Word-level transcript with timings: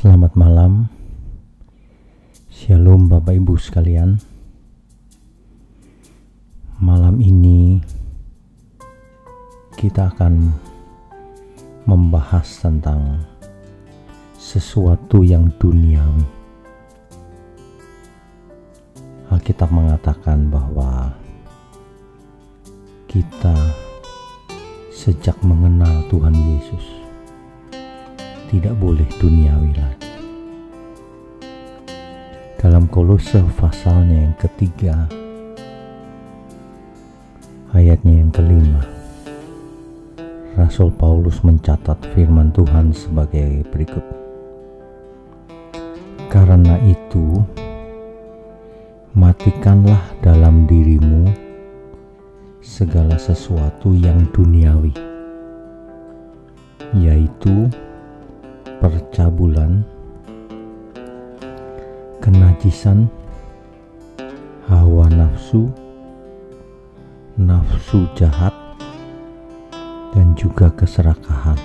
Selamat 0.00 0.32
malam, 0.32 0.88
Shalom 2.48 3.12
Bapak 3.12 3.36
Ibu 3.36 3.60
sekalian. 3.60 4.16
Malam 6.80 7.20
ini 7.20 7.84
kita 9.76 10.08
akan 10.08 10.56
membahas 11.84 12.48
tentang 12.64 13.20
sesuatu 14.40 15.20
yang 15.20 15.52
duniawi. 15.60 16.24
Alkitab 19.28 19.68
mengatakan 19.68 20.48
bahwa 20.48 21.12
kita 23.04 23.52
sejak 24.96 25.36
mengenal 25.44 26.08
Tuhan 26.08 26.32
Yesus 26.32 26.99
tidak 28.50 28.74
boleh 28.82 29.06
duniawi 29.22 29.70
lagi. 29.78 30.10
Dalam 32.58 32.90
kolose 32.90 33.38
pasalnya 33.54 34.26
yang 34.26 34.34
ketiga, 34.42 35.06
ayatnya 37.70 38.26
yang 38.26 38.34
kelima, 38.34 38.82
Rasul 40.58 40.90
Paulus 40.90 41.46
mencatat 41.46 42.02
firman 42.10 42.50
Tuhan 42.50 42.90
sebagai 42.90 43.62
berikut. 43.70 44.02
Karena 46.26 46.74
itu, 46.82 47.38
matikanlah 49.14 50.02
dalam 50.26 50.66
dirimu 50.66 51.30
segala 52.58 53.14
sesuatu 53.14 53.94
yang 53.94 54.26
duniawi, 54.34 54.90
yaitu 56.98 57.70
percabulan, 58.80 59.84
kenajisan, 62.24 63.12
hawa 64.64 65.04
nafsu, 65.12 65.68
nafsu 67.36 68.08
jahat, 68.16 68.56
dan 70.16 70.32
juga 70.32 70.72
keserakahan 70.72 71.60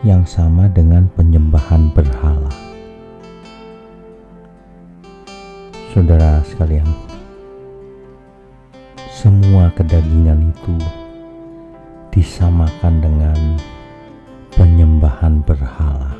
yang 0.00 0.24
sama 0.24 0.64
dengan 0.72 1.06
penyembahan 1.12 1.92
berhala. 1.92 2.48
Saudara 5.92 6.40
sekalian, 6.48 6.88
semua 9.12 9.68
kedagingan 9.76 10.56
itu 10.56 10.80
disamakan 12.08 13.04
dengan 13.04 13.36
penyembahan 14.52 15.40
berhala. 15.40 16.12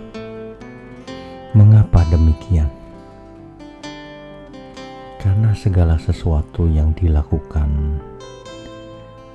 Mengapa 1.52 2.00
demikian? 2.08 2.69
Karena 5.20 5.52
segala 5.52 6.00
sesuatu 6.00 6.64
yang 6.64 6.97
dilakukan 6.97 8.00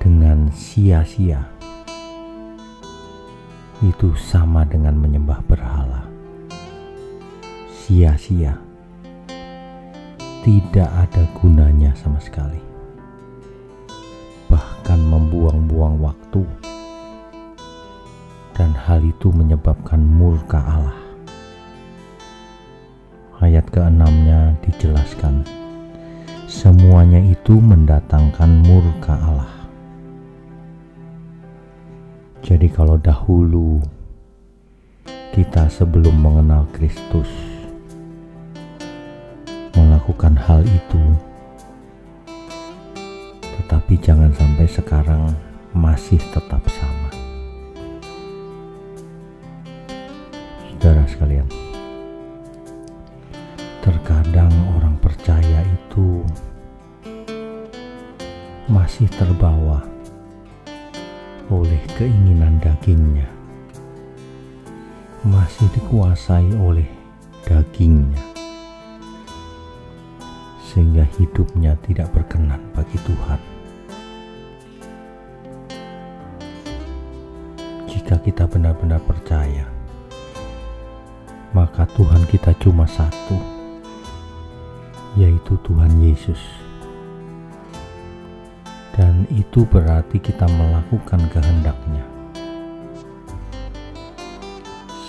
dengan 0.02 0.50
sia-sia 0.50 1.46
itu 3.86 4.10
sama 4.18 4.66
dengan 4.66 4.98
menyembah 4.98 5.38
berhala. 5.46 6.02
Sia-sia 7.70 8.58
tidak 10.42 10.90
ada 10.90 11.22
gunanya 11.38 11.94
sama 11.94 12.18
sekali, 12.18 12.60
bahkan 14.50 14.98
membuang-buang 14.98 16.02
waktu 16.02 16.42
dan 18.58 18.74
hal 18.74 18.98
itu 19.06 19.30
menyebabkan 19.30 20.02
murka 20.02 20.58
Allah. 20.58 20.98
Ayat 23.38 23.70
keenamnya 23.70 24.58
dijelaskan, 24.66 25.46
semuanya 26.50 27.22
itu 27.22 27.54
mendatangkan 27.54 28.50
murka 28.66 29.14
Allah. 29.14 29.54
Jadi 32.42 32.66
kalau 32.66 32.98
dahulu 32.98 33.78
kita 35.30 35.70
sebelum 35.70 36.18
mengenal 36.18 36.66
Kristus 36.74 37.30
melakukan 39.78 40.34
hal 40.34 40.66
itu, 40.66 41.04
tetapi 43.62 43.94
jangan 44.02 44.34
sampai 44.34 44.66
sekarang 44.66 45.30
masih 45.70 46.18
tetap 46.34 46.66
sama. 46.66 46.97
Terkadang 54.28 54.76
orang 54.76 55.00
percaya 55.00 55.64
itu 55.64 56.20
masih 58.68 59.08
terbawa 59.08 59.80
oleh 61.48 61.80
keinginan 61.96 62.60
dagingnya, 62.60 63.24
masih 65.24 65.64
dikuasai 65.72 66.44
oleh 66.60 66.84
dagingnya, 67.48 68.20
sehingga 70.60 71.08
hidupnya 71.16 71.72
tidak 71.88 72.12
berkenan 72.12 72.60
bagi 72.76 73.00
Tuhan. 73.08 73.40
Jika 77.88 78.20
kita 78.20 78.44
benar-benar 78.44 79.00
percaya 79.08 79.64
maka 81.56 81.88
Tuhan 81.96 82.28
kita 82.28 82.52
cuma 82.60 82.84
satu, 82.84 83.57
yaitu 85.18 85.58
Tuhan 85.66 85.98
Yesus. 85.98 86.38
Dan 88.94 89.26
itu 89.34 89.66
berarti 89.66 90.22
kita 90.22 90.46
melakukan 90.46 91.26
kehendaknya. 91.34 92.06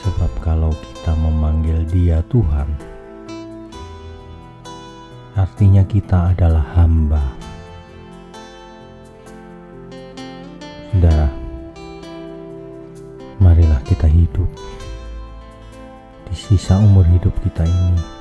Sebab 0.01 0.31
kalau 0.41 0.73
kita 0.73 1.13
memanggil 1.13 1.85
dia 1.85 2.25
Tuhan, 2.25 2.69
artinya 5.37 5.85
kita 5.85 6.33
adalah 6.33 6.65
hamba. 6.73 7.21
Saudara, 10.89 11.29
marilah 13.37 13.81
kita 13.85 14.09
hidup 14.09 14.49
di 16.29 16.35
sisa 16.35 16.81
umur 16.81 17.05
hidup 17.07 17.33
kita 17.45 17.63
ini 17.63 18.18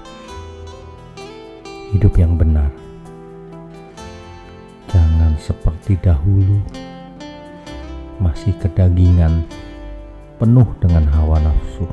hidup 1.94 2.16
yang 2.16 2.36
benar. 2.36 2.68
Jangan 4.88 5.36
seperti 5.40 5.96
dahulu. 6.00 6.60
Masih 8.18 8.50
kedagingan 8.58 9.46
penuh 10.42 10.66
dengan 10.82 11.06
hawa 11.12 11.38
nafsu. 11.38 11.86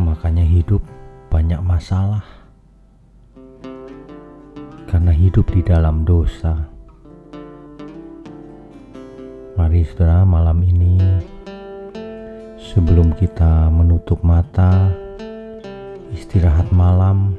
Makanya 0.00 0.46
hidup 0.46 0.80
banyak 1.28 1.60
masalah. 1.60 2.24
Karena 4.88 5.12
hidup 5.14 5.46
di 5.52 5.60
dalam 5.62 6.02
dosa. 6.02 6.66
Mari 9.54 9.84
saudara 9.84 10.24
malam 10.24 10.64
ini 10.64 10.96
Sebelum 12.70 13.18
kita 13.18 13.66
menutup 13.66 14.22
mata, 14.22 14.94
istirahat 16.14 16.70
malam, 16.70 17.34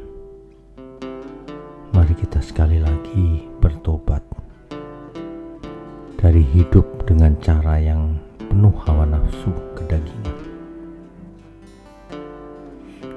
kita 2.21 2.37
sekali 2.37 2.77
lagi 2.77 3.49
bertobat 3.57 4.21
dari 6.21 6.45
hidup 6.53 6.85
dengan 7.09 7.33
cara 7.41 7.81
yang 7.81 8.13
penuh 8.37 8.69
hawa 8.85 9.09
nafsu 9.09 9.49
kedagingan. 9.73 10.37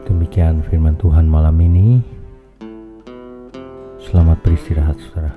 Demikian 0.09 0.65
firman 0.65 0.97
Tuhan 0.97 1.29
malam 1.29 1.53
ini. 1.61 2.01
Selamat 4.01 4.41
beristirahat, 4.41 4.97
saudara. 4.97 5.37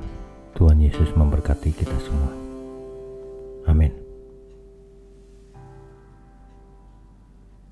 Tuhan 0.56 0.80
Yesus 0.80 1.12
memberkati 1.12 1.76
kita 1.76 1.98
semua. 2.00 2.27